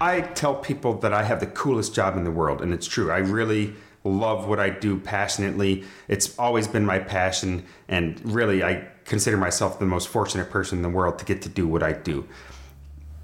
I 0.00 0.22
tell 0.22 0.54
people 0.54 0.94
that 1.00 1.12
I 1.12 1.22
have 1.24 1.40
the 1.40 1.46
coolest 1.46 1.94
job 1.94 2.16
in 2.16 2.24
the 2.24 2.30
world, 2.30 2.62
and 2.62 2.72
it's 2.72 2.86
true. 2.86 3.10
I 3.10 3.18
really 3.18 3.74
love 4.02 4.48
what 4.48 4.58
I 4.58 4.70
do 4.70 4.98
passionately. 4.98 5.84
It's 6.08 6.38
always 6.38 6.66
been 6.66 6.86
my 6.86 6.98
passion, 6.98 7.66
and 7.88 8.18
really, 8.24 8.64
I 8.64 8.88
consider 9.04 9.36
myself 9.36 9.78
the 9.78 9.84
most 9.84 10.08
fortunate 10.08 10.48
person 10.50 10.78
in 10.78 10.82
the 10.82 10.88
world 10.88 11.18
to 11.18 11.24
get 11.26 11.42
to 11.42 11.50
do 11.50 11.68
what 11.68 11.82
I 11.82 11.92
do. 11.92 12.26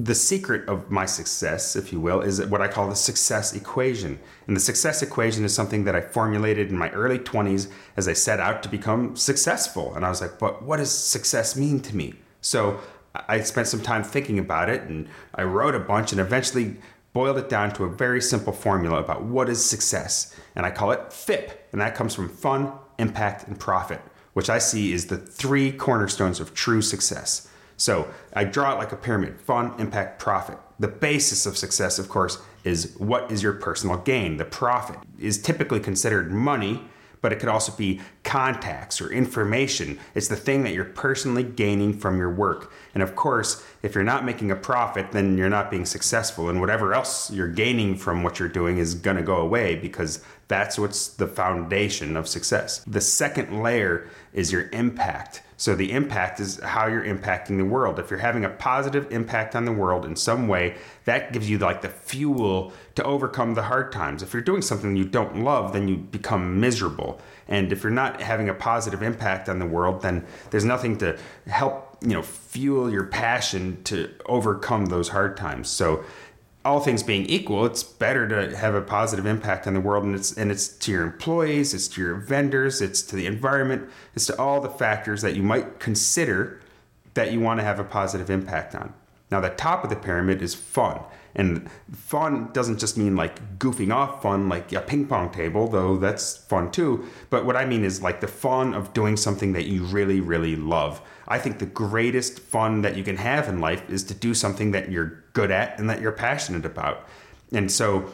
The 0.00 0.16
secret 0.16 0.68
of 0.68 0.90
my 0.90 1.06
success, 1.06 1.76
if 1.76 1.92
you 1.92 2.00
will, 2.00 2.20
is 2.20 2.44
what 2.46 2.60
I 2.60 2.66
call 2.66 2.88
the 2.88 2.96
success 2.96 3.54
equation. 3.54 4.18
And 4.48 4.56
the 4.56 4.60
success 4.60 5.02
equation 5.02 5.44
is 5.44 5.54
something 5.54 5.84
that 5.84 5.94
I 5.94 6.00
formulated 6.00 6.70
in 6.70 6.76
my 6.76 6.90
early 6.90 7.20
20s 7.20 7.68
as 7.96 8.08
I 8.08 8.14
set 8.14 8.40
out 8.40 8.64
to 8.64 8.68
become 8.68 9.14
successful. 9.14 9.94
And 9.94 10.04
I 10.04 10.08
was 10.08 10.20
like, 10.20 10.40
but 10.40 10.64
what 10.64 10.78
does 10.78 10.90
success 10.90 11.54
mean 11.54 11.78
to 11.82 11.94
me? 11.94 12.14
So 12.40 12.80
I 13.14 13.40
spent 13.40 13.68
some 13.68 13.80
time 13.80 14.02
thinking 14.02 14.38
about 14.38 14.68
it 14.68 14.82
and 14.82 15.08
I 15.34 15.42
wrote 15.44 15.74
a 15.74 15.80
bunch 15.80 16.12
and 16.12 16.20
eventually 16.20 16.76
boiled 17.12 17.38
it 17.38 17.48
down 17.48 17.72
to 17.72 17.84
a 17.84 17.88
very 17.88 18.20
simple 18.20 18.52
formula 18.52 18.98
about 18.98 19.22
what 19.22 19.48
is 19.48 19.64
success. 19.64 20.34
And 20.56 20.66
I 20.66 20.70
call 20.70 20.90
it 20.90 21.12
FIP. 21.12 21.68
And 21.72 21.80
that 21.80 21.94
comes 21.94 22.14
from 22.14 22.28
fun, 22.28 22.72
impact, 22.98 23.46
and 23.46 23.58
profit, 23.58 24.00
which 24.32 24.50
I 24.50 24.58
see 24.58 24.92
is 24.92 25.06
the 25.06 25.16
three 25.16 25.70
cornerstones 25.70 26.40
of 26.40 26.54
true 26.54 26.82
success. 26.82 27.48
So 27.76 28.08
I 28.32 28.44
draw 28.44 28.72
it 28.74 28.78
like 28.78 28.92
a 28.92 28.96
pyramid 28.96 29.40
fun, 29.40 29.74
impact, 29.78 30.18
profit. 30.18 30.58
The 30.80 30.88
basis 30.88 31.46
of 31.46 31.56
success, 31.56 32.00
of 32.00 32.08
course, 32.08 32.38
is 32.64 32.96
what 32.98 33.30
is 33.30 33.42
your 33.42 33.52
personal 33.54 33.96
gain. 33.98 34.36
The 34.36 34.44
profit 34.44 34.98
is 35.18 35.40
typically 35.40 35.80
considered 35.80 36.32
money 36.32 36.88
but 37.24 37.32
it 37.32 37.40
could 37.40 37.48
also 37.48 37.72
be 37.72 38.02
contacts 38.24 39.00
or 39.00 39.12
information. 39.12 39.98
It's 40.14 40.28
the 40.28 40.36
thing 40.36 40.64
that 40.64 40.72
you're 40.72 40.84
personally 40.84 41.44
gaining 41.44 41.92
from 41.98 42.18
your 42.18 42.30
work. 42.30 42.72
And 42.94 43.02
of 43.02 43.14
course, 43.14 43.64
if 43.82 43.94
you're 43.94 44.02
not 44.02 44.24
making 44.24 44.50
a 44.50 44.56
profit, 44.56 45.12
then 45.12 45.36
you're 45.38 45.50
not 45.50 45.70
being 45.70 45.84
successful. 45.84 46.48
And 46.48 46.60
whatever 46.60 46.94
else 46.94 47.30
you're 47.30 47.48
gaining 47.48 47.96
from 47.96 48.22
what 48.22 48.38
you're 48.38 48.48
doing 48.48 48.78
is 48.78 48.94
going 48.94 49.18
to 49.18 49.22
go 49.22 49.36
away 49.36 49.76
because 49.76 50.24
that's 50.48 50.78
what's 50.78 51.08
the 51.08 51.26
foundation 51.26 52.16
of 52.16 52.26
success. 52.26 52.82
The 52.86 53.00
second 53.00 53.62
layer 53.62 54.08
is 54.32 54.50
your 54.50 54.68
impact. 54.70 55.42
So 55.56 55.74
the 55.74 55.92
impact 55.92 56.40
is 56.40 56.58
how 56.60 56.86
you're 56.86 57.04
impacting 57.04 57.58
the 57.58 57.64
world. 57.64 57.98
If 57.98 58.10
you're 58.10 58.18
having 58.18 58.44
a 58.44 58.50
positive 58.50 59.10
impact 59.12 59.54
on 59.54 59.64
the 59.64 59.72
world 59.72 60.04
in 60.04 60.16
some 60.16 60.48
way, 60.48 60.76
that 61.04 61.32
gives 61.32 61.48
you 61.48 61.58
like 61.58 61.80
the 61.80 61.88
fuel 61.88 62.72
to 62.96 63.04
overcome 63.04 63.54
the 63.54 63.62
hard 63.62 63.92
times. 63.92 64.22
If 64.22 64.32
you're 64.32 64.42
doing 64.42 64.62
something 64.62 64.96
you 64.96 65.04
don't 65.04 65.42
love, 65.44 65.72
then 65.72 65.88
you 65.88 65.96
become 65.96 66.60
miserable. 66.60 67.20
And 67.46 67.72
if 67.72 67.82
you're 67.82 67.92
not 67.92 68.13
having 68.20 68.48
a 68.48 68.54
positive 68.54 69.02
impact 69.02 69.48
on 69.48 69.58
the 69.58 69.66
world, 69.66 70.02
then 70.02 70.24
there's 70.50 70.64
nothing 70.64 70.98
to 70.98 71.18
help, 71.46 71.98
you 72.02 72.12
know, 72.12 72.22
fuel 72.22 72.90
your 72.90 73.04
passion 73.04 73.82
to 73.84 74.10
overcome 74.26 74.86
those 74.86 75.08
hard 75.08 75.36
times. 75.36 75.68
So 75.68 76.04
all 76.64 76.80
things 76.80 77.02
being 77.02 77.26
equal, 77.26 77.66
it's 77.66 77.82
better 77.82 78.26
to 78.26 78.56
have 78.56 78.74
a 78.74 78.80
positive 78.80 79.26
impact 79.26 79.66
on 79.66 79.74
the 79.74 79.80
world, 79.80 80.04
and 80.04 80.14
it's 80.14 80.32
and 80.32 80.50
it's 80.50 80.68
to 80.68 80.90
your 80.90 81.02
employees, 81.02 81.74
it's 81.74 81.88
to 81.88 82.00
your 82.00 82.14
vendors, 82.14 82.80
it's 82.80 83.02
to 83.02 83.16
the 83.16 83.26
environment, 83.26 83.88
it's 84.14 84.26
to 84.26 84.38
all 84.40 84.60
the 84.60 84.70
factors 84.70 85.20
that 85.22 85.36
you 85.36 85.42
might 85.42 85.78
consider 85.78 86.60
that 87.12 87.32
you 87.32 87.40
want 87.40 87.60
to 87.60 87.64
have 87.64 87.78
a 87.78 87.84
positive 87.84 88.30
impact 88.30 88.74
on. 88.74 88.94
Now, 89.30 89.40
the 89.40 89.50
top 89.50 89.84
of 89.84 89.90
the 89.90 89.96
pyramid 89.96 90.42
is 90.42 90.54
fun, 90.54 91.00
and 91.34 91.68
fun 91.92 92.50
doesn't 92.52 92.78
just 92.78 92.96
mean 92.96 93.16
like 93.16 93.58
goofing 93.58 93.92
off 93.92 94.22
fun, 94.22 94.48
like 94.48 94.72
a 94.72 94.80
ping 94.80 95.06
pong 95.06 95.30
table, 95.30 95.66
though 95.66 95.96
that's 95.96 96.36
fun 96.36 96.70
too. 96.70 97.04
But 97.30 97.44
what 97.44 97.56
I 97.56 97.64
mean 97.64 97.84
is 97.84 98.02
like 98.02 98.20
the 98.20 98.28
fun 98.28 98.74
of 98.74 98.92
doing 98.92 99.16
something 99.16 99.52
that 99.54 99.66
you 99.66 99.84
really, 99.84 100.20
really 100.20 100.56
love. 100.56 101.00
I 101.26 101.38
think 101.38 101.58
the 101.58 101.66
greatest 101.66 102.38
fun 102.38 102.82
that 102.82 102.96
you 102.96 103.02
can 103.02 103.16
have 103.16 103.48
in 103.48 103.60
life 103.60 103.88
is 103.90 104.04
to 104.04 104.14
do 104.14 104.34
something 104.34 104.70
that 104.72 104.92
you're 104.92 105.24
good 105.32 105.50
at 105.50 105.78
and 105.78 105.90
that 105.90 106.00
you're 106.00 106.12
passionate 106.12 106.64
about. 106.64 107.08
And 107.52 107.70
so, 107.70 108.12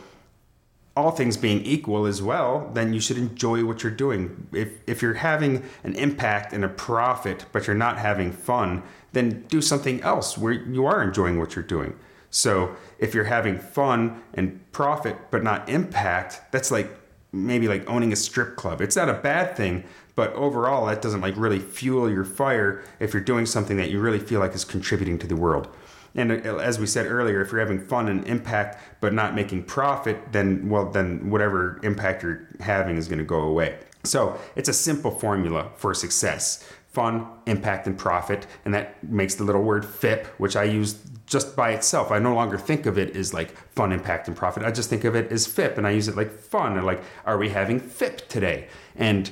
all 1.01 1.11
things 1.11 1.37
being 1.37 1.63
equal 1.65 2.05
as 2.05 2.21
well, 2.23 2.71
then 2.75 2.93
you 2.93 3.01
should 3.01 3.17
enjoy 3.17 3.65
what 3.65 3.83
you're 3.83 3.91
doing. 3.91 4.49
If, 4.53 4.69
if 4.87 5.01
you're 5.01 5.15
having 5.15 5.65
an 5.83 5.95
impact 5.95 6.53
and 6.53 6.63
a 6.65 6.69
profit, 6.69 7.47
but 7.53 7.67
you're 7.67 7.75
not 7.77 7.99
having 7.99 8.31
fun, 8.31 8.83
then 9.13 9.45
do 9.49 9.63
something 9.63 10.03
else 10.03 10.37
where 10.37 10.53
you 10.53 10.85
are 10.85 11.03
enjoying 11.03 11.39
what 11.39 11.57
you're 11.57 11.65
doing. 11.65 11.97
So 12.31 12.77
if 12.99 13.15
you're 13.15 13.25
having 13.25 13.59
fun 13.59 14.23
and 14.35 14.61
profit, 14.73 15.17
but 15.31 15.43
not 15.43 15.69
impact, 15.69 16.41
that's 16.53 16.71
like 16.71 16.89
maybe 17.33 17.67
like 17.67 17.89
owning 17.89 18.13
a 18.13 18.17
strip 18.17 18.57
club. 18.57 18.81
It's 18.81 18.97
not 18.97 19.09
a 19.09 19.15
bad 19.15 19.57
thing, 19.57 19.85
but 20.15 20.35
overall, 20.35 20.87
that 20.87 21.01
doesn't 21.01 21.23
like 21.23 21.37
really 21.37 21.59
fuel 21.59 22.11
your 22.11 22.25
fire 22.25 22.83
if 22.99 23.15
you're 23.15 23.23
doing 23.23 23.47
something 23.47 23.77
that 23.79 23.91
you 23.91 24.01
really 24.01 24.19
feel 24.19 24.41
like 24.41 24.55
is 24.55 24.65
contributing 24.65 25.19
to 25.21 25.27
the 25.27 25.37
world. 25.37 25.69
And 26.15 26.33
uh, 26.33 26.57
as 26.57 26.79
we 26.79 26.87
said 26.87 27.07
earlier, 27.07 27.41
if 27.41 27.53
you're 27.53 27.61
having 27.61 27.81
fun 27.81 28.09
and 28.09 28.27
impact 28.27 28.79
but 29.01 29.13
not 29.13 29.35
making 29.35 29.65
profit, 29.65 30.33
then 30.33 30.69
well, 30.69 30.91
then 30.91 31.31
whatever 31.31 31.81
impact 31.83 32.23
you're 32.23 32.49
having 32.61 32.97
is 32.97 33.09
going 33.09 33.19
to 33.19 33.25
go 33.25 33.41
away. 33.41 33.79
So 34.05 34.39
it's 34.57 34.69
a 34.69 34.73
simple 34.73 35.11
formula 35.11 35.71
for 35.77 35.95
success: 35.95 36.69
fun, 36.89 37.27
impact, 37.47 37.87
and 37.87 37.97
profit. 37.97 38.47
And 38.65 38.75
that 38.75 39.03
makes 39.05 39.35
the 39.35 39.45
little 39.45 39.63
word 39.63 39.85
FIP, 39.85 40.27
which 40.39 40.57
I 40.57 40.65
use 40.65 40.99
just 41.27 41.55
by 41.55 41.71
itself. 41.71 42.11
I 42.11 42.19
no 42.19 42.35
longer 42.35 42.59
think 42.59 42.87
of 42.87 42.99
it 42.99 43.15
as 43.15 43.33
like 43.33 43.57
fun, 43.73 43.93
impact, 43.93 44.27
and 44.27 44.37
profit. 44.37 44.65
I 44.65 44.73
just 44.73 44.91
think 44.91 45.05
of 45.05 45.15
it 45.15 45.31
as 45.31 45.47
FIP, 45.47 45.79
and 45.79 45.87
I 45.87 45.91
use 45.91 46.09
it 46.09 46.17
like 46.17 46.33
fun. 46.33 46.77
And 46.77 46.85
like, 46.85 47.03
are 47.25 47.39
we 47.39 47.51
having 47.51 47.79
FIP 47.79 48.29
today? 48.29 48.69
And 48.97 49.31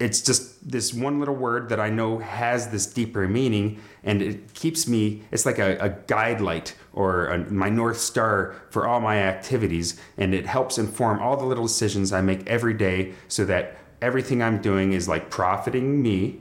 it's 0.00 0.20
just 0.20 0.70
this 0.70 0.94
one 0.94 1.18
little 1.18 1.34
word 1.34 1.68
that 1.70 1.80
I 1.80 1.90
know 1.90 2.18
has 2.18 2.68
this 2.68 2.86
deeper 2.86 3.26
meaning, 3.26 3.80
and 4.04 4.22
it 4.22 4.54
keeps 4.54 4.86
me. 4.86 5.22
It's 5.32 5.44
like 5.44 5.58
a, 5.58 5.76
a 5.78 5.88
guide 6.06 6.40
light 6.40 6.76
or 6.92 7.26
a, 7.26 7.38
my 7.50 7.68
north 7.68 7.98
star 7.98 8.54
for 8.70 8.86
all 8.86 9.00
my 9.00 9.18
activities, 9.18 10.00
and 10.16 10.34
it 10.34 10.46
helps 10.46 10.78
inform 10.78 11.20
all 11.20 11.36
the 11.36 11.44
little 11.44 11.66
decisions 11.66 12.12
I 12.12 12.20
make 12.20 12.46
every 12.46 12.74
day, 12.74 13.14
so 13.26 13.44
that 13.46 13.76
everything 14.00 14.40
I'm 14.40 14.62
doing 14.62 14.92
is 14.92 15.08
like 15.08 15.30
profiting 15.30 16.00
me. 16.00 16.40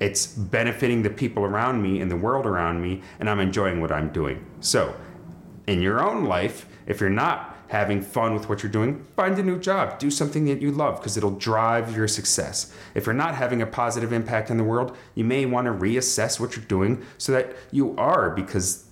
It's 0.00 0.26
benefiting 0.26 1.02
the 1.02 1.10
people 1.10 1.44
around 1.44 1.80
me 1.80 2.00
and 2.00 2.10
the 2.10 2.16
world 2.16 2.44
around 2.44 2.82
me, 2.82 3.02
and 3.20 3.30
I'm 3.30 3.38
enjoying 3.38 3.80
what 3.80 3.92
I'm 3.92 4.08
doing. 4.08 4.44
So, 4.60 4.96
in 5.68 5.80
your 5.80 6.02
own 6.02 6.24
life, 6.24 6.66
if 6.86 7.00
you're 7.00 7.08
not 7.08 7.53
having 7.68 8.02
fun 8.02 8.34
with 8.34 8.48
what 8.48 8.62
you're 8.62 8.72
doing, 8.72 9.04
find 9.16 9.38
a 9.38 9.42
new 9.42 9.58
job. 9.58 9.98
Do 9.98 10.10
something 10.10 10.44
that 10.46 10.60
you 10.60 10.70
love 10.70 10.98
because 10.98 11.16
it'll 11.16 11.32
drive 11.32 11.94
your 11.94 12.08
success. 12.08 12.72
If 12.94 13.06
you're 13.06 13.14
not 13.14 13.34
having 13.34 13.62
a 13.62 13.66
positive 13.66 14.12
impact 14.12 14.50
on 14.50 14.56
the 14.56 14.64
world, 14.64 14.96
you 15.14 15.24
may 15.24 15.46
want 15.46 15.66
to 15.66 15.72
reassess 15.72 16.38
what 16.38 16.56
you're 16.56 16.64
doing 16.66 17.04
so 17.18 17.32
that 17.32 17.54
you 17.70 17.96
are 17.96 18.30
because 18.30 18.84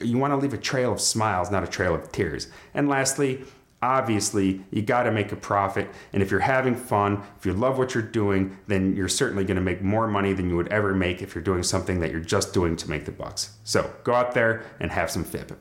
you 0.00 0.18
want 0.18 0.32
to 0.32 0.36
leave 0.36 0.54
a 0.54 0.58
trail 0.58 0.92
of 0.92 1.00
smiles, 1.00 1.50
not 1.50 1.62
a 1.62 1.66
trail 1.66 1.94
of 1.94 2.10
tears. 2.12 2.48
And 2.74 2.88
lastly, 2.88 3.44
obviously 3.82 4.64
you 4.70 4.82
got 4.82 5.02
to 5.02 5.12
make 5.12 5.32
a 5.32 5.36
profit 5.36 5.88
and 6.12 6.22
if 6.22 6.30
you're 6.30 6.40
having 6.40 6.74
fun 6.74 7.22
if 7.38 7.44
you 7.44 7.52
love 7.52 7.76
what 7.76 7.94
you're 7.94 8.02
doing 8.02 8.56
then 8.66 8.96
you're 8.96 9.06
certainly 9.06 9.44
going 9.44 9.56
to 9.56 9.62
make 9.62 9.82
more 9.82 10.06
money 10.06 10.32
than 10.32 10.48
you 10.48 10.56
would 10.56 10.68
ever 10.68 10.94
make 10.94 11.20
if 11.20 11.34
you're 11.34 11.44
doing 11.44 11.62
something 11.62 12.00
that 12.00 12.10
you're 12.10 12.18
just 12.18 12.54
doing 12.54 12.74
to 12.74 12.88
make 12.88 13.04
the 13.04 13.12
bucks 13.12 13.58
so 13.64 13.92
go 14.02 14.14
out 14.14 14.32
there 14.32 14.64
and 14.80 14.90
have 14.90 15.10
some 15.10 15.22
fip 15.22 15.52